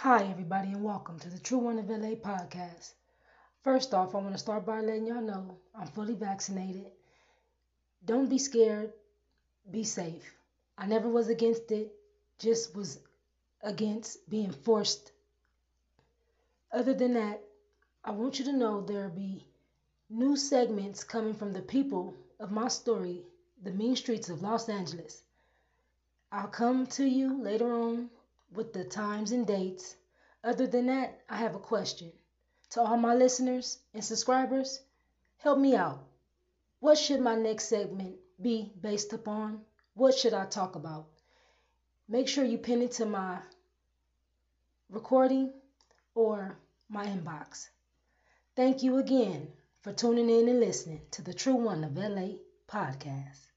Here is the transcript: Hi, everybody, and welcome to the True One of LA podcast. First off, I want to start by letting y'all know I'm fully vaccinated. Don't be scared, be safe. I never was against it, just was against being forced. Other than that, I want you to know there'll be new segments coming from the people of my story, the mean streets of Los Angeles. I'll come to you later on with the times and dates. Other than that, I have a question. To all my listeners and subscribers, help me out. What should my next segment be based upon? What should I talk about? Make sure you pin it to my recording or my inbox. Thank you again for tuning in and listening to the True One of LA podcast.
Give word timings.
Hi, 0.00 0.24
everybody, 0.24 0.68
and 0.72 0.84
welcome 0.84 1.18
to 1.20 1.30
the 1.30 1.38
True 1.38 1.56
One 1.56 1.78
of 1.78 1.88
LA 1.88 2.16
podcast. 2.16 2.92
First 3.64 3.94
off, 3.94 4.14
I 4.14 4.18
want 4.18 4.34
to 4.34 4.38
start 4.38 4.66
by 4.66 4.82
letting 4.82 5.06
y'all 5.06 5.22
know 5.22 5.56
I'm 5.74 5.86
fully 5.86 6.12
vaccinated. 6.12 6.84
Don't 8.04 8.28
be 8.28 8.36
scared, 8.36 8.92
be 9.70 9.84
safe. 9.84 10.34
I 10.76 10.86
never 10.86 11.08
was 11.08 11.30
against 11.30 11.72
it, 11.72 11.94
just 12.38 12.76
was 12.76 12.98
against 13.62 14.28
being 14.28 14.52
forced. 14.52 15.12
Other 16.70 16.92
than 16.92 17.14
that, 17.14 17.40
I 18.04 18.10
want 18.10 18.38
you 18.38 18.44
to 18.44 18.52
know 18.52 18.82
there'll 18.82 19.08
be 19.08 19.46
new 20.10 20.36
segments 20.36 21.04
coming 21.04 21.32
from 21.32 21.54
the 21.54 21.62
people 21.62 22.12
of 22.38 22.52
my 22.52 22.68
story, 22.68 23.22
the 23.62 23.70
mean 23.70 23.96
streets 23.96 24.28
of 24.28 24.42
Los 24.42 24.68
Angeles. 24.68 25.22
I'll 26.30 26.48
come 26.48 26.86
to 26.88 27.06
you 27.06 27.42
later 27.42 27.72
on 27.72 28.10
with 28.56 28.72
the 28.72 28.84
times 28.84 29.32
and 29.32 29.46
dates. 29.46 29.96
Other 30.42 30.66
than 30.66 30.86
that, 30.86 31.20
I 31.28 31.36
have 31.36 31.54
a 31.54 31.60
question. 31.60 32.12
To 32.70 32.80
all 32.80 32.96
my 32.96 33.14
listeners 33.14 33.78
and 33.94 34.04
subscribers, 34.04 34.80
help 35.38 35.58
me 35.58 35.76
out. 35.76 36.04
What 36.80 36.98
should 36.98 37.20
my 37.20 37.34
next 37.34 37.68
segment 37.68 38.16
be 38.40 38.72
based 38.80 39.12
upon? 39.12 39.64
What 39.94 40.16
should 40.16 40.34
I 40.34 40.46
talk 40.46 40.74
about? 40.74 41.06
Make 42.08 42.28
sure 42.28 42.44
you 42.44 42.58
pin 42.58 42.82
it 42.82 42.92
to 42.92 43.06
my 43.06 43.38
recording 44.90 45.52
or 46.14 46.56
my 46.88 47.06
inbox. 47.06 47.68
Thank 48.54 48.82
you 48.82 48.98
again 48.98 49.52
for 49.80 49.92
tuning 49.92 50.30
in 50.30 50.48
and 50.48 50.60
listening 50.60 51.02
to 51.12 51.22
the 51.22 51.34
True 51.34 51.54
One 51.54 51.84
of 51.84 51.96
LA 51.96 52.38
podcast. 52.68 53.55